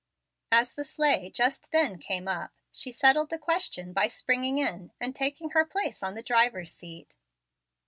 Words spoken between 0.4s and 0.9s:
As the